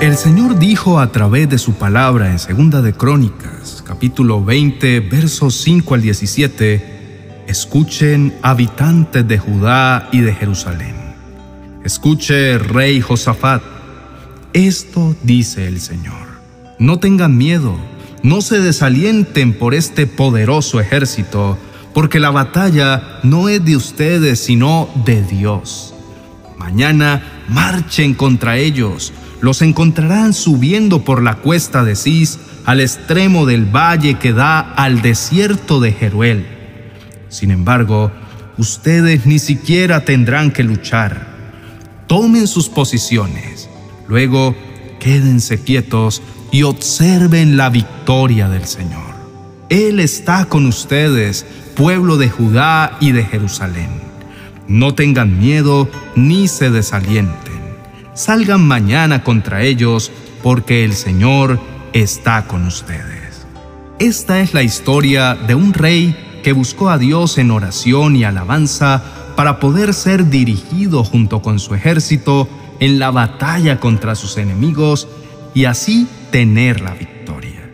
El 0.00 0.14
Señor 0.18 0.58
dijo 0.58 1.00
a 1.00 1.10
través 1.10 1.48
de 1.48 1.56
su 1.56 1.72
palabra 1.72 2.30
en 2.30 2.38
Segunda 2.38 2.82
de 2.82 2.92
Crónicas, 2.92 3.82
capítulo 3.86 4.44
20, 4.44 5.00
versos 5.00 5.54
5 5.54 5.94
al 5.94 6.02
17, 6.02 7.44
Escuchen 7.46 8.34
habitantes 8.42 9.26
de 9.26 9.38
Judá 9.38 10.10
y 10.12 10.20
de 10.20 10.34
Jerusalén. 10.34 10.94
Escuche, 11.82 12.58
rey 12.58 13.00
Josafat. 13.00 13.62
Esto 14.52 15.16
dice 15.22 15.66
el 15.66 15.80
Señor. 15.80 16.26
No 16.78 16.98
tengan 16.98 17.38
miedo, 17.38 17.74
no 18.22 18.42
se 18.42 18.60
desalienten 18.60 19.54
por 19.54 19.74
este 19.74 20.06
poderoso 20.06 20.78
ejército, 20.78 21.56
porque 21.94 22.20
la 22.20 22.30
batalla 22.30 23.20
no 23.22 23.48
es 23.48 23.64
de 23.64 23.76
ustedes, 23.76 24.40
sino 24.40 24.90
de 25.06 25.22
Dios. 25.22 25.94
Mañana 26.58 27.44
marchen 27.48 28.12
contra 28.12 28.58
ellos, 28.58 29.14
los 29.40 29.62
encontrarán 29.62 30.32
subiendo 30.32 31.04
por 31.04 31.22
la 31.22 31.36
cuesta 31.36 31.84
de 31.84 31.96
Cis 31.96 32.38
al 32.64 32.80
extremo 32.80 33.46
del 33.46 33.64
valle 33.64 34.18
que 34.18 34.32
da 34.32 34.60
al 34.60 35.02
desierto 35.02 35.80
de 35.80 35.92
Jeruel. 35.92 36.46
Sin 37.28 37.50
embargo, 37.50 38.10
ustedes 38.58 39.26
ni 39.26 39.38
siquiera 39.38 40.04
tendrán 40.04 40.50
que 40.50 40.62
luchar. 40.62 41.26
Tomen 42.06 42.46
sus 42.46 42.68
posiciones, 42.68 43.68
luego 44.08 44.54
quédense 45.00 45.60
quietos 45.62 46.22
y 46.50 46.62
observen 46.62 47.56
la 47.56 47.68
victoria 47.68 48.48
del 48.48 48.64
Señor. 48.66 49.14
Él 49.68 50.00
está 50.00 50.44
con 50.44 50.66
ustedes, 50.66 51.44
pueblo 51.74 52.16
de 52.16 52.30
Judá 52.30 52.96
y 53.00 53.12
de 53.12 53.24
Jerusalén. 53.24 53.90
No 54.68 54.94
tengan 54.94 55.38
miedo 55.38 55.88
ni 56.14 56.48
se 56.48 56.70
desalienten. 56.70 57.45
Salgan 58.16 58.66
mañana 58.66 59.22
contra 59.22 59.62
ellos, 59.62 60.10
porque 60.42 60.86
el 60.86 60.94
Señor 60.94 61.60
está 61.92 62.46
con 62.46 62.66
ustedes. 62.66 63.46
Esta 63.98 64.40
es 64.40 64.54
la 64.54 64.62
historia 64.62 65.34
de 65.34 65.54
un 65.54 65.74
rey 65.74 66.16
que 66.42 66.52
buscó 66.52 66.88
a 66.88 66.96
Dios 66.96 67.36
en 67.36 67.50
oración 67.50 68.16
y 68.16 68.24
alabanza 68.24 69.02
para 69.36 69.60
poder 69.60 69.92
ser 69.92 70.30
dirigido 70.30 71.04
junto 71.04 71.42
con 71.42 71.58
su 71.58 71.74
ejército 71.74 72.48
en 72.80 72.98
la 72.98 73.10
batalla 73.10 73.80
contra 73.80 74.14
sus 74.14 74.38
enemigos 74.38 75.08
y 75.52 75.66
así 75.66 76.08
tener 76.30 76.80
la 76.80 76.94
victoria. 76.94 77.70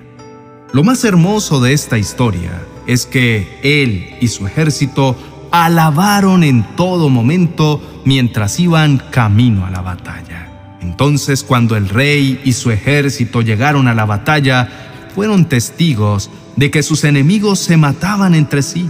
Lo 0.73 0.83
más 0.83 1.05
hermoso 1.05 1.61
de 1.61 1.73
esta 1.73 1.99
historia 1.99 2.51
es 2.89 3.07
que 3.07 3.61
él 3.63 4.17
y 4.21 4.27
su 4.27 4.45
ejército 4.49 5.17
alabaron 5.53 6.43
en 6.43 6.65
todo 6.77 7.11
momento 7.11 8.03
mientras 8.05 8.59
iban 8.59 9.01
camino 9.11 9.67
a 9.67 9.71
la 9.71 9.83
batalla. 9.83 10.79
Entonces 10.81 11.45
cuando 11.45 11.77
el 11.77 11.89
rey 11.89 12.41
y 12.45 12.55
su 12.55 12.71
ejército 12.71 13.43
llegaron 13.43 13.87
a 13.87 13.95
la 13.95 14.07
batalla, 14.07 14.69
fueron 15.15 15.45
testigos 15.45 16.31
de 16.57 16.71
que 16.71 16.83
sus 16.83 17.05
enemigos 17.05 17.61
se 17.61 17.77
mataban 17.77 18.35
entre 18.35 18.63
sí. 18.63 18.89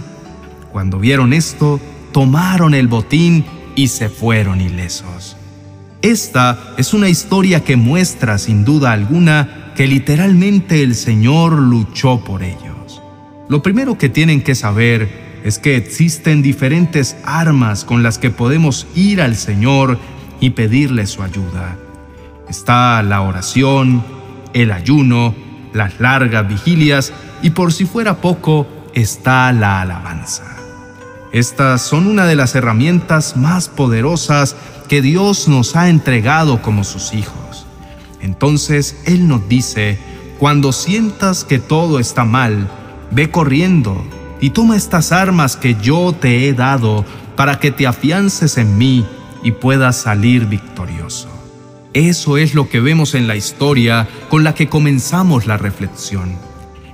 Cuando 0.71 0.99
vieron 0.99 1.33
esto, 1.33 1.79
tomaron 2.11 2.73
el 2.73 2.87
botín 2.87 3.45
y 3.75 3.89
se 3.89 4.09
fueron 4.09 4.61
ilesos. 4.61 5.35
Esta 6.01 6.73
es 6.77 6.93
una 6.93 7.09
historia 7.09 7.63
que 7.63 7.75
muestra 7.75 8.37
sin 8.37 8.65
duda 8.65 8.91
alguna 8.91 9.71
que 9.75 9.87
literalmente 9.87 10.83
el 10.83 10.95
Señor 10.95 11.53
luchó 11.53 12.23
por 12.23 12.43
ellos. 12.43 13.01
Lo 13.49 13.61
primero 13.61 13.97
que 13.97 14.09
tienen 14.09 14.41
que 14.41 14.55
saber 14.55 15.22
es 15.43 15.59
que 15.59 15.75
existen 15.75 16.41
diferentes 16.41 17.17
armas 17.25 17.83
con 17.83 18.01
las 18.01 18.17
que 18.17 18.29
podemos 18.29 18.87
ir 18.95 19.21
al 19.21 19.35
Señor 19.35 19.99
y 20.39 20.51
pedirle 20.51 21.05
su 21.05 21.21
ayuda. 21.21 21.77
Está 22.49 23.01
la 23.03 23.21
oración, 23.21 24.03
el 24.53 24.71
ayuno, 24.71 25.35
las 25.73 25.99
largas 25.99 26.47
vigilias 26.47 27.13
y 27.41 27.49
por 27.49 27.73
si 27.73 27.85
fuera 27.85 28.17
poco, 28.17 28.67
está 28.93 29.51
la 29.51 29.81
alabanza. 29.81 30.55
Estas 31.33 31.81
son 31.81 32.07
una 32.07 32.25
de 32.25 32.35
las 32.35 32.55
herramientas 32.55 33.35
más 33.35 33.67
poderosas 33.67 34.55
que 34.87 35.01
Dios 35.01 35.47
nos 35.47 35.75
ha 35.75 35.89
entregado 35.89 36.61
como 36.61 36.83
sus 36.83 37.13
hijos. 37.13 37.65
Entonces 38.21 39.01
Él 39.05 39.27
nos 39.27 39.49
dice, 39.49 39.97
cuando 40.39 40.71
sientas 40.71 41.43
que 41.43 41.59
todo 41.59 41.99
está 41.99 42.23
mal, 42.23 42.69
ve 43.11 43.31
corriendo 43.31 44.03
y 44.43 44.49
toma 44.49 44.75
estas 44.75 45.13
armas 45.13 45.55
que 45.55 45.77
yo 45.81 46.11
te 46.11 46.49
he 46.49 46.53
dado 46.53 47.05
para 47.37 47.59
que 47.59 47.71
te 47.71 47.87
afiances 47.87 48.57
en 48.57 48.77
mí 48.77 49.05
y 49.41 49.51
puedas 49.51 49.95
salir 49.95 50.47
victorioso. 50.47 51.29
Eso 51.93 52.35
es 52.35 52.53
lo 52.53 52.67
que 52.67 52.81
vemos 52.81 53.15
en 53.15 53.25
la 53.25 53.37
historia 53.37 54.05
con 54.27 54.43
la 54.43 54.53
que 54.53 54.67
comenzamos 54.67 55.47
la 55.47 55.55
reflexión. 55.55 56.35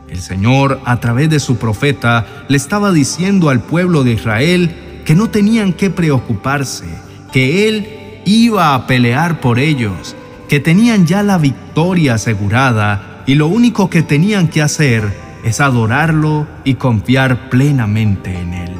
El 0.07 0.21
Señor, 0.21 0.79
a 0.85 0.99
través 0.99 1.31
de 1.31 1.39
su 1.39 1.57
profeta, 1.57 2.27
le 2.49 2.55
estaba 2.55 2.91
diciendo 2.91 3.49
al 3.49 3.61
pueblo 3.61 4.03
de 4.03 4.11
Israel 4.11 5.01
que 5.03 5.15
no 5.15 5.31
tenían 5.31 5.73
que 5.73 5.89
preocuparse, 5.89 6.85
que 7.33 7.67
Él 7.67 8.21
iba 8.25 8.75
a 8.75 8.85
pelear 8.85 9.41
por 9.41 9.57
ellos, 9.57 10.15
que 10.47 10.59
tenían 10.59 11.07
ya 11.07 11.23
la 11.23 11.39
victoria 11.39 12.13
asegurada 12.13 13.23
y 13.25 13.33
lo 13.33 13.47
único 13.47 13.89
que 13.89 14.03
tenían 14.03 14.49
que 14.49 14.61
hacer 14.61 15.28
es 15.43 15.59
adorarlo 15.61 16.47
y 16.63 16.75
confiar 16.75 17.49
plenamente 17.49 18.37
en 18.37 18.53
Él. 18.53 18.73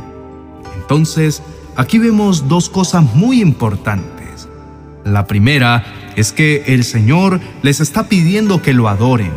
Entonces, 0.76 1.42
aquí 1.76 2.00
vemos 2.00 2.48
dos 2.48 2.70
cosas 2.70 3.04
muy 3.16 3.42
importantes. 3.42 4.48
La 5.04 5.28
primera 5.28 5.86
es 6.16 6.32
que 6.32 6.64
el 6.68 6.84
Señor 6.84 7.40
les 7.62 7.80
está 7.80 8.10
pidiendo 8.10 8.62
que 8.62 8.74
lo 8.74 8.90
adoren 8.90 9.32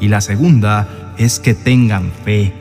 y 0.00 0.08
la 0.08 0.20
segunda 0.20 1.14
es 1.18 1.38
que 1.40 1.54
tengan 1.54 2.12
fe, 2.24 2.52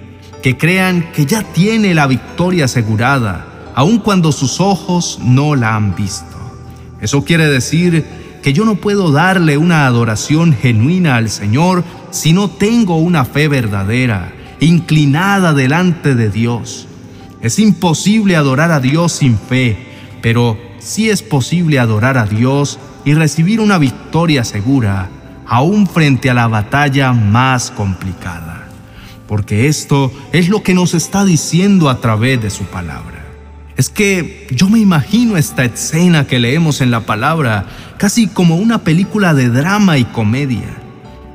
que 0.42 0.58
crean 0.58 1.12
que 1.12 1.26
ya 1.26 1.44
tiene 1.44 1.94
la 1.94 2.08
victoria 2.08 2.66
asegurada, 2.66 3.46
aun 3.76 4.00
cuando 4.00 4.32
sus 4.32 4.60
ojos 4.60 5.20
no 5.24 5.56
la 5.56 5.76
han 5.76 5.96
visto. 5.96 6.38
Eso 7.00 7.24
quiere 7.24 7.48
decir 7.48 8.06
que 8.42 8.54
yo 8.54 8.66
no 8.66 8.76
puedo 8.76 9.12
darle 9.12 9.58
una 9.58 9.86
adoración 9.86 10.54
genuina 10.54 11.16
al 11.16 11.30
Señor 11.30 11.84
si 12.10 12.34
no 12.34 12.50
tengo 12.50 12.98
una 12.98 13.26
fe 13.26 13.48
verdadera, 13.48 14.34
inclinada 14.60 15.54
delante 15.54 16.16
de 16.16 16.30
Dios. 16.30 16.88
Es 17.42 17.60
imposible 17.60 18.36
adorar 18.36 18.72
a 18.72 18.80
Dios 18.80 19.14
sin 19.14 19.38
fe, 19.38 19.78
pero 20.22 20.58
sí 20.80 21.10
es 21.10 21.22
posible 21.22 21.80
adorar 21.80 22.18
a 22.18 22.26
Dios 22.26 22.80
y 23.06 23.14
recibir 23.14 23.60
una 23.60 23.78
victoria 23.78 24.44
segura 24.44 25.10
aún 25.48 25.88
frente 25.88 26.30
a 26.30 26.34
la 26.34 26.48
batalla 26.48 27.14
más 27.14 27.72
complicada, 27.72 28.68
porque 29.28 29.68
esto 29.68 30.12
es 30.32 30.50
lo 30.50 30.64
que 30.64 30.74
nos 30.74 30.94
está 30.94 31.26
diciendo 31.26 31.90
a 31.90 32.00
través 32.00 32.42
de 32.42 32.50
su 32.50 32.64
palabra. 32.66 33.26
Es 33.76 33.90
que 33.90 34.48
yo 34.52 34.70
me 34.70 34.80
imagino 34.80 35.38
esta 35.38 35.66
escena 35.66 36.28
que 36.28 36.40
leemos 36.40 36.82
en 36.82 36.92
la 36.92 37.02
palabra 37.02 37.66
casi 38.02 38.26
como 38.26 38.56
una 38.56 38.80
película 38.80 39.36
de 39.36 39.50
drama 39.50 40.00
y 40.00 40.06
comedia. 40.06 40.76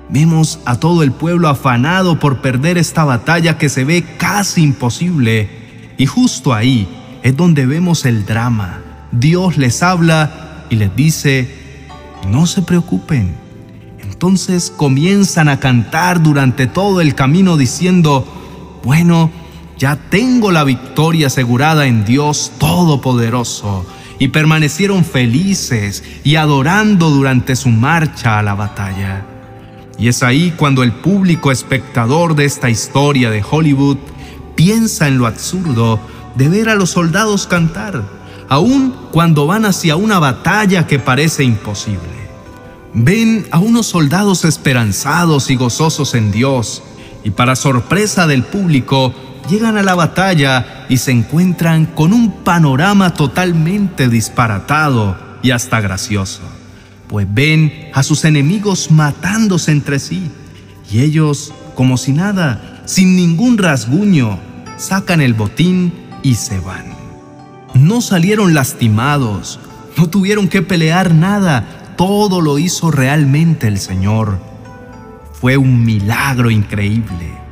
Vemos 0.08 0.58
a 0.64 0.80
todo 0.80 1.04
el 1.04 1.12
pueblo 1.12 1.48
afanado 1.48 2.18
por 2.18 2.38
perder 2.38 2.76
esta 2.76 3.04
batalla 3.04 3.56
que 3.56 3.68
se 3.68 3.84
ve 3.84 4.04
casi 4.18 4.64
imposible 4.64 5.48
y 5.96 6.06
justo 6.06 6.52
ahí 6.52 6.88
es 7.22 7.36
donde 7.36 7.66
vemos 7.66 8.04
el 8.04 8.26
drama. 8.26 8.80
Dios 9.12 9.58
les 9.58 9.80
habla 9.84 10.64
y 10.68 10.74
les 10.74 10.96
dice, 10.96 11.48
no 12.28 12.48
se 12.48 12.62
preocupen, 12.62 13.36
entonces 14.02 14.72
comienzan 14.76 15.48
a 15.48 15.60
cantar 15.60 16.20
durante 16.20 16.66
todo 16.66 17.00
el 17.00 17.14
camino 17.14 17.56
diciendo, 17.56 18.26
bueno, 18.82 19.30
ya 19.78 19.94
tengo 20.10 20.50
la 20.50 20.64
victoria 20.64 21.28
asegurada 21.28 21.86
en 21.86 22.04
Dios 22.04 22.50
Todopoderoso. 22.58 23.86
Y 24.18 24.28
permanecieron 24.28 25.04
felices 25.04 26.02
y 26.24 26.36
adorando 26.36 27.10
durante 27.10 27.54
su 27.56 27.68
marcha 27.68 28.38
a 28.38 28.42
la 28.42 28.54
batalla. 28.54 29.26
Y 29.98 30.08
es 30.08 30.22
ahí 30.22 30.52
cuando 30.56 30.82
el 30.82 30.92
público 30.92 31.50
espectador 31.50 32.34
de 32.34 32.44
esta 32.44 32.70
historia 32.70 33.30
de 33.30 33.44
Hollywood 33.48 33.98
piensa 34.54 35.08
en 35.08 35.18
lo 35.18 35.26
absurdo 35.26 36.00
de 36.34 36.48
ver 36.48 36.68
a 36.68 36.74
los 36.74 36.90
soldados 36.90 37.46
cantar, 37.46 38.04
aun 38.48 38.94
cuando 39.12 39.46
van 39.46 39.64
hacia 39.64 39.96
una 39.96 40.18
batalla 40.18 40.86
que 40.86 40.98
parece 40.98 41.44
imposible 41.44 42.16
ven 42.98 43.46
a 43.50 43.58
unos 43.58 43.86
soldados 43.86 44.46
esperanzados 44.46 45.50
y 45.50 45.56
gozosos 45.56 46.14
en 46.14 46.32
Dios, 46.32 46.82
y 47.24 47.30
para 47.30 47.54
sorpresa 47.54 48.26
del 48.26 48.42
público, 48.42 49.14
llegan 49.48 49.76
a 49.76 49.82
la 49.82 49.94
batalla 49.94 50.86
y 50.88 50.98
se 50.98 51.12
encuentran 51.12 51.86
con 51.86 52.12
un 52.12 52.44
panorama 52.44 53.14
totalmente 53.14 54.08
disparatado 54.08 55.16
y 55.42 55.50
hasta 55.50 55.80
gracioso, 55.80 56.42
pues 57.08 57.26
ven 57.28 57.90
a 57.94 58.02
sus 58.02 58.24
enemigos 58.24 58.90
matándose 58.90 59.72
entre 59.72 59.98
sí, 59.98 60.30
y 60.90 61.00
ellos, 61.00 61.52
como 61.74 61.96
si 61.96 62.12
nada, 62.12 62.82
sin 62.84 63.16
ningún 63.16 63.58
rasguño, 63.58 64.38
sacan 64.76 65.20
el 65.20 65.34
botín 65.34 65.92
y 66.22 66.34
se 66.34 66.60
van. 66.60 66.94
No 67.74 68.00
salieron 68.00 68.54
lastimados, 68.54 69.58
no 69.96 70.08
tuvieron 70.08 70.48
que 70.48 70.62
pelear 70.62 71.14
nada, 71.14 71.94
todo 71.96 72.40
lo 72.40 72.58
hizo 72.58 72.90
realmente 72.90 73.68
el 73.68 73.78
Señor. 73.78 74.38
Fue 75.32 75.56
un 75.56 75.84
milagro 75.84 76.50
increíble. 76.50 77.45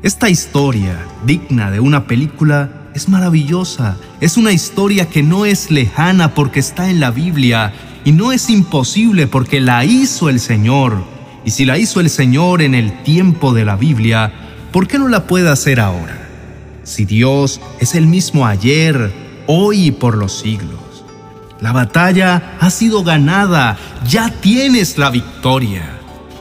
Esta 0.00 0.30
historia, 0.30 0.96
digna 1.26 1.72
de 1.72 1.80
una 1.80 2.06
película, 2.06 2.70
es 2.94 3.08
maravillosa. 3.08 3.96
Es 4.20 4.36
una 4.36 4.52
historia 4.52 5.08
que 5.08 5.24
no 5.24 5.44
es 5.44 5.72
lejana 5.72 6.34
porque 6.34 6.60
está 6.60 6.88
en 6.88 7.00
la 7.00 7.10
Biblia 7.10 7.72
y 8.04 8.12
no 8.12 8.30
es 8.30 8.48
imposible 8.48 9.26
porque 9.26 9.60
la 9.60 9.84
hizo 9.84 10.28
el 10.28 10.38
Señor. 10.38 11.02
Y 11.44 11.50
si 11.50 11.64
la 11.64 11.78
hizo 11.78 11.98
el 11.98 12.10
Señor 12.10 12.62
en 12.62 12.76
el 12.76 13.02
tiempo 13.02 13.52
de 13.52 13.64
la 13.64 13.74
Biblia, 13.74 14.32
¿por 14.70 14.86
qué 14.86 15.00
no 15.00 15.08
la 15.08 15.26
puede 15.26 15.50
hacer 15.50 15.80
ahora? 15.80 16.28
Si 16.84 17.04
Dios 17.04 17.60
es 17.80 17.96
el 17.96 18.06
mismo 18.06 18.46
ayer, 18.46 19.12
hoy 19.48 19.86
y 19.86 19.90
por 19.90 20.16
los 20.16 20.32
siglos. 20.38 20.78
La 21.60 21.72
batalla 21.72 22.56
ha 22.60 22.70
sido 22.70 23.02
ganada, 23.02 23.76
ya 24.08 24.30
tienes 24.30 24.96
la 24.96 25.10
victoria. 25.10 25.98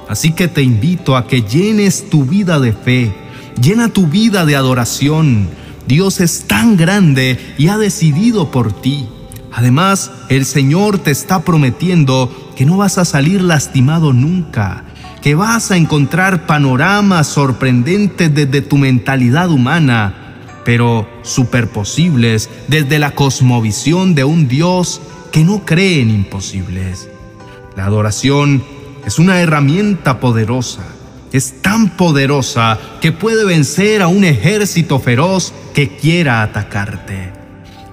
Así 0.07 0.31
que 0.33 0.47
te 0.47 0.61
invito 0.61 1.17
a 1.17 1.25
que 1.25 1.41
llenes 1.41 2.07
tu 2.11 2.23
vida 2.23 2.59
de 2.59 2.71
fe, 2.71 3.26
llena 3.61 3.89
tu 3.89 4.07
vida 4.07 4.45
de 4.45 4.55
adoración. 4.55 5.49
Dios 5.87 6.19
es 6.19 6.45
tan 6.47 6.77
grande 6.77 7.39
y 7.57 7.67
ha 7.69 7.77
decidido 7.77 8.51
por 8.51 8.73
ti. 8.73 9.07
Además, 9.51 10.11
el 10.29 10.45
Señor 10.45 10.99
te 10.99 11.11
está 11.11 11.41
prometiendo 11.43 12.53
que 12.55 12.65
no 12.65 12.77
vas 12.77 12.97
a 12.97 13.05
salir 13.05 13.41
lastimado 13.41 14.13
nunca, 14.13 14.83
que 15.21 15.35
vas 15.35 15.71
a 15.71 15.77
encontrar 15.77 16.45
panoramas 16.45 17.27
sorprendentes 17.27 18.33
desde 18.33 18.61
tu 18.61 18.77
mentalidad 18.77 19.49
humana, 19.49 20.13
pero 20.65 21.07
superposibles 21.23 22.49
desde 22.67 22.99
la 22.99 23.15
cosmovisión 23.15 24.15
de 24.15 24.25
un 24.25 24.47
Dios 24.47 25.01
que 25.31 25.43
no 25.43 25.65
cree 25.65 26.01
en 26.01 26.09
imposibles. 26.09 27.09
La 27.75 27.85
adoración 27.85 28.63
es 29.05 29.19
una 29.19 29.39
herramienta 29.39 30.19
poderosa. 30.19 30.96
Es 31.37 31.61
tan 31.61 31.89
poderosa 31.89 32.79
que 32.99 33.11
puede 33.11 33.45
vencer 33.45 34.01
a 34.01 34.07
un 34.07 34.23
ejército 34.23 34.99
feroz 34.99 35.53
que 35.75 35.95
quiera 35.95 36.41
atacarte. 36.41 37.31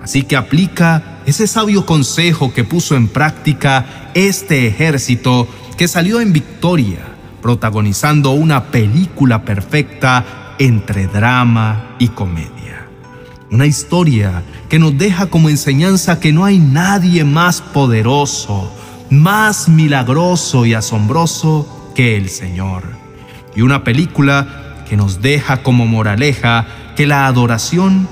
Así 0.03 0.23
que 0.23 0.35
aplica 0.35 1.21
ese 1.27 1.47
sabio 1.47 1.85
consejo 1.85 2.55
que 2.55 2.65
puso 2.65 2.97
en 2.97 3.07
práctica 3.07 4.11
este 4.15 4.67
ejército 4.67 5.47
que 5.77 5.89
salió 5.89 6.23
en 6.23 6.33
victoria, 6.33 7.01
protagonizando 7.43 8.31
una 8.31 8.71
película 8.71 9.45
perfecta 9.45 10.55
entre 10.59 11.07
drama 11.07 11.97
y 11.99 12.09
comedia. 12.09 12.89
Una 13.51 13.67
historia 13.67 14.43
que 14.71 14.79
nos 14.79 14.97
deja 14.97 15.27
como 15.27 15.51
enseñanza 15.51 16.19
que 16.19 16.33
no 16.33 16.47
hay 16.47 16.59
nadie 16.59 17.25
más 17.25 17.61
poderoso, 17.61 18.73
más 19.11 19.69
milagroso 19.69 20.65
y 20.65 20.73
asombroso 20.73 21.93
que 21.95 22.17
el 22.17 22.31
Señor. 22.31 23.04
Y 23.55 23.63
una 23.63 23.85
película 23.85 24.83
que 24.89 24.97
nos 24.97 25.23
deja 25.23 25.63
como 25.63 25.87
moraleja 25.87 26.67
que 26.97 27.07
la 27.07 27.27
adoración 27.27 28.09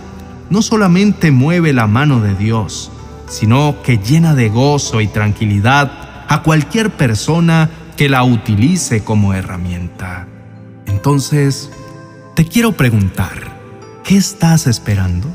no 0.50 0.62
solamente 0.62 1.30
mueve 1.30 1.72
la 1.72 1.86
mano 1.86 2.20
de 2.20 2.34
Dios, 2.34 2.90
sino 3.28 3.76
que 3.82 3.98
llena 3.98 4.34
de 4.34 4.48
gozo 4.48 5.00
y 5.00 5.06
tranquilidad 5.06 5.90
a 6.28 6.42
cualquier 6.42 6.90
persona 6.90 7.70
que 7.96 8.08
la 8.08 8.24
utilice 8.24 9.02
como 9.04 9.34
herramienta. 9.34 10.26
Entonces, 10.86 11.70
te 12.34 12.46
quiero 12.46 12.72
preguntar, 12.72 13.56
¿qué 14.04 14.16
estás 14.16 14.66
esperando? 14.66 15.28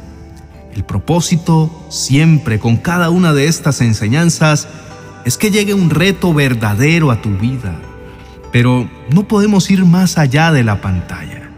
El 0.73 0.83
propósito 0.83 1.71
siempre 1.89 2.59
con 2.59 2.77
cada 2.77 3.09
una 3.09 3.33
de 3.33 3.47
estas 3.47 3.81
enseñanzas 3.81 4.67
es 5.25 5.37
que 5.37 5.49
llegue 5.49 5.73
un 5.73 5.89
reto 5.89 6.33
verdadero 6.33 7.09
a 7.09 7.21
tu 7.21 7.31
vida, 7.31 7.75
pero 8.51 8.89
no 9.11 9.27
podemos 9.27 9.69
ir 9.69 9.85
más 9.85 10.17
allá 10.17 10.51
de 10.51 10.63
la 10.63 10.81
pantalla. 10.81 11.49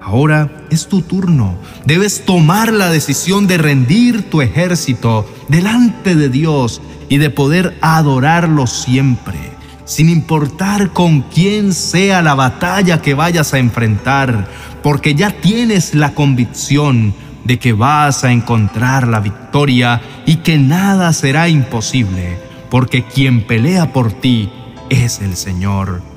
Ahora 0.00 0.50
es 0.70 0.88
tu 0.88 1.02
turno. 1.02 1.56
Debes 1.84 2.24
tomar 2.24 2.72
la 2.72 2.88
decisión 2.88 3.46
de 3.46 3.58
rendir 3.58 4.30
tu 4.30 4.40
ejército 4.40 5.28
delante 5.48 6.14
de 6.14 6.30
Dios 6.30 6.80
y 7.10 7.18
de 7.18 7.28
poder 7.28 7.76
adorarlo 7.82 8.66
siempre, 8.66 9.38
sin 9.84 10.08
importar 10.08 10.94
con 10.94 11.22
quién 11.22 11.74
sea 11.74 12.22
la 12.22 12.34
batalla 12.34 13.02
que 13.02 13.12
vayas 13.12 13.52
a 13.52 13.58
enfrentar, 13.58 14.48
porque 14.82 15.14
ya 15.14 15.30
tienes 15.30 15.94
la 15.94 16.14
convicción 16.14 17.14
de 17.44 17.58
que 17.58 17.74
vas 17.74 18.24
a 18.24 18.32
encontrar 18.32 19.08
la 19.08 19.20
victoria 19.20 20.00
y 20.24 20.36
que 20.36 20.56
nada 20.58 21.12
será 21.12 21.50
imposible, 21.50 22.38
porque 22.70 23.04
quien 23.04 23.46
pelea 23.46 23.92
por 23.92 24.12
ti 24.12 24.50
es 24.88 25.20
el 25.20 25.36
Señor. 25.36 26.07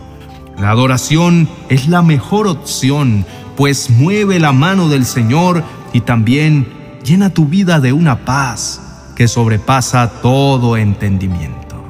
La 0.61 0.69
adoración 0.69 1.49
es 1.69 1.87
la 1.87 2.03
mejor 2.03 2.45
opción 2.45 3.25
pues 3.57 3.89
mueve 3.89 4.39
la 4.39 4.51
mano 4.51 4.89
del 4.89 5.07
Señor 5.07 5.63
y 5.91 6.01
también 6.01 6.67
llena 7.03 7.31
tu 7.31 7.47
vida 7.47 7.79
de 7.79 7.93
una 7.93 8.25
paz 8.25 8.79
que 9.15 9.27
sobrepasa 9.27 10.21
todo 10.21 10.77
entendimiento. 10.77 11.83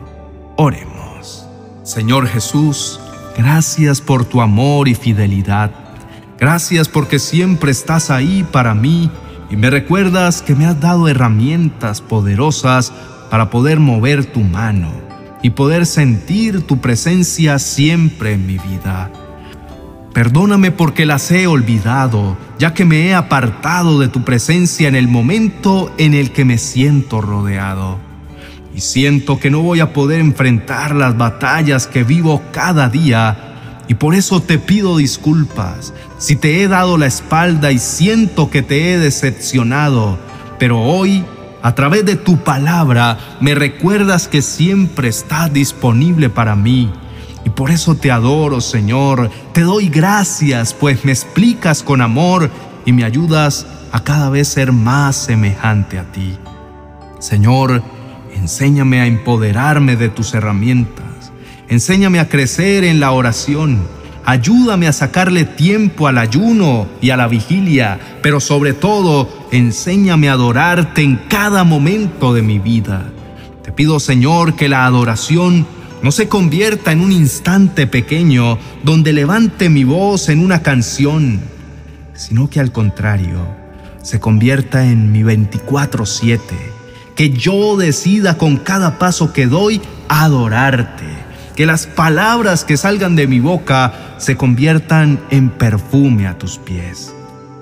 Oremos. 0.56 1.45
Señor 1.83 2.27
Jesús, 2.27 3.01
gracias 3.38 4.00
por 4.00 4.23
tu 4.23 4.39
amor 4.39 4.88
y 4.88 4.95
fidelidad. 4.95 5.71
Gracias 6.39 6.88
porque 6.88 7.19
siempre 7.19 7.71
estás 7.71 8.09
ahí 8.09 8.47
para 8.53 8.73
mí 8.73 9.12
y 9.50 9.57
me 9.57 9.69
recuerdas 9.69 10.41
que 10.41 10.56
me 10.56 10.65
has 10.65 10.79
dado 10.79 11.09
herramientas 11.09 12.00
poderosas 12.00 12.94
para 13.29 13.50
poder 13.50 13.81
mover 13.81 14.23
tu 14.23 14.39
mano 14.39 15.11
y 15.42 15.52
poder 15.52 15.86
sentir 15.86 16.62
tu 16.62 16.80
presencia 16.80 17.60
siempre 17.60 18.34
en 18.34 18.46
mi 18.46 18.58
vida. 18.58 19.12
Perdóname 20.14 20.72
porque 20.72 21.06
las 21.06 21.32
he 21.32 21.48
olvidado, 21.48 22.38
ya 22.60 22.74
que 22.74 22.84
me 22.84 23.08
he 23.08 23.16
apartado 23.16 24.00
de 24.00 24.10
tu 24.10 24.24
presencia 24.24 24.90
en 24.90 24.96
el 24.96 25.08
momento 25.08 25.94
en 25.98 26.14
el 26.14 26.32
que 26.32 26.44
me 26.44 26.58
siento 26.58 27.22
rodeado. 27.22 27.98
Y 28.76 28.82
siento 28.82 29.40
que 29.40 29.50
no 29.50 29.62
voy 29.62 29.80
a 29.80 29.94
poder 29.94 30.20
enfrentar 30.20 30.96
las 30.96 31.18
batallas 31.18 31.88
que 31.88 32.04
vivo 32.04 32.42
cada 32.52 32.90
día. 32.90 33.84
Y 33.88 33.94
por 33.94 34.14
eso 34.14 34.42
te 34.42 34.60
pido 34.60 34.98
disculpas 34.98 35.94
si 36.18 36.36
te 36.36 36.62
he 36.62 36.68
dado 36.68 36.98
la 36.98 37.08
espalda 37.08 37.72
y 37.72 37.80
siento 37.80 38.50
que 38.50 38.62
te 38.62 38.94
he 38.94 38.98
decepcionado. 38.98 40.20
Pero 40.60 40.82
hoy, 40.82 41.26
a 41.62 41.75
través 41.75 42.06
de 42.06 42.16
tu 42.16 42.38
palabra, 42.38 43.18
me 43.40 43.56
recuerdas 43.56 44.28
que 44.28 44.42
siempre 44.42 45.08
estás 45.08 45.54
disponible 45.54 46.30
para 46.30 46.56
mí 46.56 46.92
y 47.45 47.50
por 47.50 47.71
eso 47.71 47.95
te 47.95 48.12
adoro, 48.12 48.62
Señor. 48.62 49.30
Te 49.54 49.62
doy 49.62 49.90
gracias, 49.90 50.74
pues 50.74 51.04
me 51.06 51.12
explicas 51.12 51.83
con 51.83 52.02
amor 52.02 52.50
y 52.85 52.94
me 52.94 53.04
ayudas 53.04 53.66
a 53.92 54.04
cada 54.04 54.30
vez 54.30 54.47
ser 54.47 54.71
más 54.71 55.16
semejante 55.16 55.97
a 56.00 56.12
ti. 56.12 56.38
Señor, 57.19 57.83
enséñame 58.33 59.02
a 59.02 59.06
empoderarme 59.06 59.95
de 59.95 60.09
tus 60.09 60.33
herramientas. 60.33 61.31
Enséñame 61.68 62.19
a 62.19 62.30
crecer 62.30 62.83
en 62.83 63.00
la 63.00 63.12
oración. 63.12 63.80
Ayúdame 64.25 64.87
a 64.87 64.94
sacarle 64.94 65.45
tiempo 65.45 66.07
al 66.07 66.18
ayuno 66.18 66.87
y 67.01 67.09
a 67.09 67.18
la 67.18 67.28
vigilia, 67.28 67.99
pero 68.21 68.40
sobre 68.40 68.73
todo, 68.73 69.28
enséñame 69.51 70.30
a 70.30 70.33
adorarte 70.33 71.01
en 71.01 71.18
cada 71.28 71.63
momento 71.63 72.33
de 72.33 72.42
mi 72.42 72.59
vida. 72.59 73.09
Te 73.63 73.71
pido, 73.71 73.99
Señor, 73.99 74.56
que 74.56 74.69
la 74.69 74.85
adoración 74.85 75.66
no 76.04 76.11
se 76.11 76.28
convierta 76.28 76.92
en 76.92 77.01
un 77.01 77.11
instante 77.11 77.87
pequeño 77.87 78.57
donde 78.83 79.13
levante 79.13 79.69
mi 79.69 79.83
voz 79.83 80.30
en 80.30 80.40
una 80.40 80.61
canción, 80.61 81.40
sino 82.13 82.49
que 82.49 82.59
al 82.59 82.71
contrario, 82.71 83.45
se 84.01 84.19
convierta 84.19 84.85
en 84.85 85.11
mi 85.11 85.23
24/7, 85.23 86.40
que 87.16 87.31
yo 87.31 87.78
decida 87.78 88.37
con 88.37 88.57
cada 88.57 88.97
paso 88.97 89.33
que 89.33 89.45
doy 89.47 89.81
adorarte, 90.09 91.06
que 91.61 91.68
las 91.68 91.85
palabras 91.85 92.65
que 92.65 92.75
salgan 92.75 93.15
de 93.15 93.27
mi 93.27 93.39
boca 93.39 94.15
se 94.18 94.35
conviertan 94.35 95.19
en 95.30 95.51
perfume 95.51 96.25
a 96.25 96.35
tus 96.35 96.57
pies. 96.57 97.13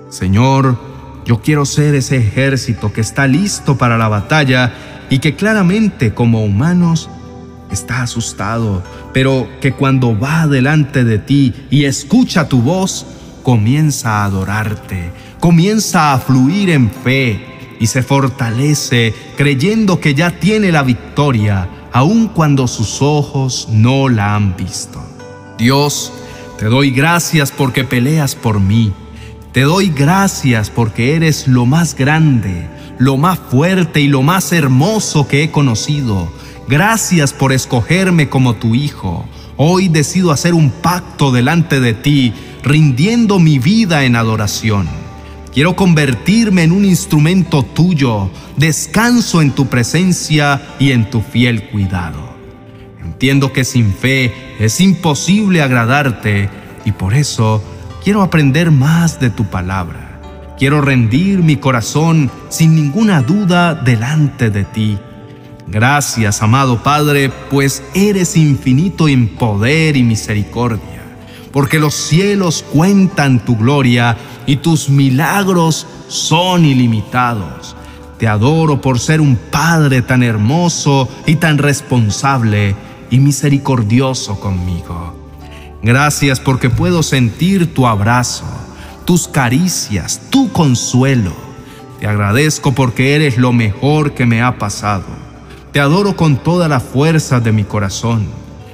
Señor, 0.10 0.80
yo 1.26 1.42
quiero 1.42 1.66
ser 1.66 1.96
ese 1.96 2.16
ejército 2.16 2.94
que 2.94 3.02
está 3.02 3.28
listo 3.28 3.78
para 3.78 3.98
la 3.98 4.08
batalla 4.08 4.72
y 5.10 5.20
que 5.20 5.36
claramente 5.36 6.14
como 6.14 6.46
humanos 6.46 7.10
está 7.72 8.04
asustado, 8.04 8.82
pero 9.12 9.50
que 9.60 9.74
cuando 9.74 10.18
va 10.18 10.48
delante 10.48 11.04
de 11.04 11.20
ti 11.20 11.54
y 11.70 11.84
escucha 11.84 12.48
tu 12.48 12.62
voz, 12.62 13.06
comienza 13.44 14.22
a 14.22 14.24
adorarte, 14.24 15.12
comienza 15.42 16.14
a 16.14 16.20
fluir 16.20 16.70
en 16.70 16.90
fe 16.90 17.76
y 17.82 17.88
se 17.88 18.02
fortalece 18.02 19.14
creyendo 19.36 20.00
que 20.00 20.14
ya 20.14 20.40
tiene 20.40 20.72
la 20.72 20.84
victoria, 20.84 21.68
aun 21.92 22.28
cuando 22.28 22.68
sus 22.68 23.02
ojos 23.02 23.68
no 23.72 24.10
la 24.10 24.36
han 24.36 24.56
visto. 24.56 25.02
Dios, 25.58 26.12
te 26.58 26.66
doy 26.66 26.92
gracias 26.92 27.52
porque 27.52 27.84
peleas 27.84 28.36
por 28.36 28.60
mí. 28.60 28.92
Te 29.52 29.62
doy 29.62 29.90
gracias 29.90 30.70
porque 30.70 31.16
eres 31.16 31.48
lo 31.48 31.66
más 31.66 31.96
grande, 31.96 32.70
lo 32.98 33.18
más 33.18 33.40
fuerte 33.40 34.02
y 34.02 34.08
lo 34.08 34.22
más 34.22 34.52
hermoso 34.52 35.28
que 35.28 35.44
he 35.44 35.52
conocido 35.52 36.30
gracias 36.70 37.34
por 37.34 37.52
escogerme 37.52 38.30
como 38.30 38.56
tu 38.56 38.76
hijo. 38.76 39.26
Hoy 39.58 39.90
decido 39.90 40.32
hacer 40.32 40.54
un 40.54 40.70
pacto 40.70 41.32
delante 41.32 41.80
de 41.80 41.94
ti, 41.94 42.34
rindiendo 42.64 43.40
mi 43.40 43.58
vida 43.58 44.06
en 44.06 44.16
adoración. 44.16 44.88
Quiero 45.54 45.76
convertirme 45.76 46.64
en 46.64 46.72
un 46.72 46.86
instrumento 46.86 47.64
tuyo, 47.64 48.30
descanso 48.56 49.42
en 49.42 49.52
tu 49.52 49.68
presencia 49.68 50.62
y 50.78 50.92
en 50.92 51.10
tu 51.10 51.22
fiel 51.22 51.70
cuidado. 51.70 52.38
Entiendo 53.04 53.52
que 53.52 53.64
sin 53.64 53.94
fe 53.94 54.32
es 54.60 54.80
imposible 54.80 55.64
agradarte 55.64 56.50
y 56.86 56.92
por 56.92 57.16
eso 57.16 57.64
quiero 58.04 58.22
aprender 58.22 58.70
más 58.70 59.20
de 59.20 59.32
tu 59.32 59.46
palabra. 59.46 60.22
Quiero 60.60 60.82
rendir 60.82 61.40
mi 61.40 61.56
corazón 61.56 62.30
sin 62.50 62.76
ninguna 62.76 63.22
duda 63.24 63.74
delante 63.74 64.52
de 64.52 64.66
ti. 64.66 65.00
Gracias, 65.68 66.44
amado 66.44 66.84
Padre, 66.84 67.32
pues 67.50 67.84
eres 67.96 68.38
infinito 68.38 69.08
en 69.08 69.28
poder 69.28 69.98
y 69.98 70.04
misericordia, 70.04 71.04
porque 71.52 71.80
los 71.80 71.96
cielos 71.96 72.64
cuentan 72.72 73.44
tu 73.44 73.56
gloria 73.58 74.18
y 74.50 74.56
tus 74.56 74.90
milagros 74.90 75.86
son 76.08 76.66
ilimitados. 76.66 77.76
Te 78.18 78.28
adoro 78.28 78.82
por 78.82 79.00
ser 79.00 79.22
un 79.22 79.36
Padre 79.36 80.02
tan 80.02 80.24
hermoso 80.24 81.08
y 81.28 81.36
tan 81.36 81.60
responsable 81.60 82.76
y 83.12 83.20
misericordioso 83.20 84.40
conmigo. 84.40 85.14
Gracias 85.84 86.40
porque 86.40 86.72
puedo 86.72 87.04
sentir 87.04 87.76
tu 87.76 87.86
abrazo, 87.86 88.46
tus 89.06 89.28
caricias, 89.28 90.20
tu 90.32 90.52
consuelo. 90.52 91.34
Te 92.00 92.08
agradezco 92.08 92.72
porque 92.72 93.14
eres 93.14 93.38
lo 93.38 93.54
mejor 93.54 94.16
que 94.16 94.26
me 94.26 94.42
ha 94.42 94.58
pasado. 94.58 95.06
Te 95.72 95.80
adoro 95.80 96.16
con 96.16 96.38
toda 96.38 96.68
la 96.68 96.80
fuerza 96.80 97.40
de 97.40 97.52
mi 97.52 97.66
corazón. 97.66 98.26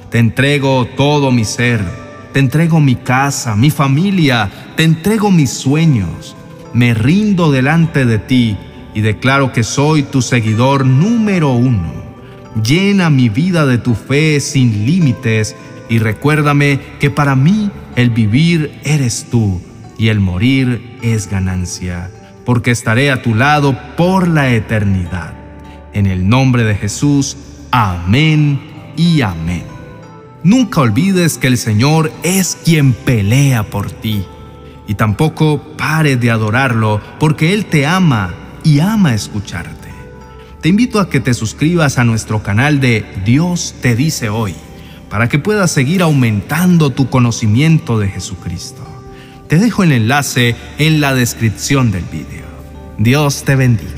Te 0.08 0.20
entrego 0.20 0.86
todo 0.96 1.30
mi 1.32 1.44
ser. 1.44 2.05
Te 2.36 2.40
entrego 2.40 2.80
mi 2.80 2.96
casa, 2.96 3.56
mi 3.56 3.70
familia. 3.70 4.50
Te 4.76 4.84
entrego 4.84 5.30
mis 5.30 5.48
sueños. 5.48 6.36
Me 6.74 6.92
rindo 6.92 7.50
delante 7.50 8.04
de 8.04 8.18
ti 8.18 8.58
y 8.92 9.00
declaro 9.00 9.54
que 9.54 9.62
soy 9.62 10.02
tu 10.02 10.20
seguidor 10.20 10.84
número 10.84 11.52
uno. 11.52 11.94
Llena 12.62 13.08
mi 13.08 13.30
vida 13.30 13.64
de 13.64 13.78
tu 13.78 13.94
fe 13.94 14.38
sin 14.40 14.84
límites 14.84 15.56
y 15.88 15.98
recuérdame 15.98 16.78
que 17.00 17.08
para 17.08 17.36
mí 17.36 17.70
el 17.94 18.10
vivir 18.10 18.80
eres 18.84 19.28
tú 19.30 19.62
y 19.96 20.08
el 20.08 20.20
morir 20.20 20.98
es 21.00 21.30
ganancia, 21.30 22.10
porque 22.44 22.70
estaré 22.70 23.10
a 23.10 23.22
tu 23.22 23.34
lado 23.34 23.78
por 23.96 24.28
la 24.28 24.50
eternidad. 24.52 25.32
En 25.94 26.04
el 26.04 26.28
nombre 26.28 26.64
de 26.64 26.74
Jesús, 26.74 27.38
amén 27.70 28.60
y 28.94 29.22
amén. 29.22 29.75
Nunca 30.46 30.80
olvides 30.80 31.38
que 31.38 31.48
el 31.48 31.58
Señor 31.58 32.12
es 32.22 32.56
quien 32.64 32.92
pelea 32.92 33.64
por 33.64 33.90
ti. 33.90 34.24
Y 34.86 34.94
tampoco 34.94 35.60
pare 35.76 36.16
de 36.16 36.30
adorarlo, 36.30 37.00
porque 37.18 37.52
Él 37.52 37.66
te 37.66 37.84
ama 37.84 38.32
y 38.62 38.78
ama 38.78 39.12
escucharte. 39.12 39.88
Te 40.60 40.68
invito 40.68 41.00
a 41.00 41.10
que 41.10 41.18
te 41.18 41.34
suscribas 41.34 41.98
a 41.98 42.04
nuestro 42.04 42.44
canal 42.44 42.78
de 42.78 43.04
Dios 43.24 43.74
te 43.82 43.96
dice 43.96 44.28
hoy 44.28 44.54
para 45.10 45.28
que 45.28 45.40
puedas 45.40 45.72
seguir 45.72 46.00
aumentando 46.00 46.90
tu 46.90 47.10
conocimiento 47.10 47.98
de 47.98 48.06
Jesucristo. 48.06 48.86
Te 49.48 49.58
dejo 49.58 49.82
el 49.82 49.90
enlace 49.90 50.54
en 50.78 51.00
la 51.00 51.12
descripción 51.12 51.90
del 51.90 52.04
vídeo. 52.04 52.46
Dios 52.98 53.42
te 53.42 53.56
bendiga. 53.56 53.95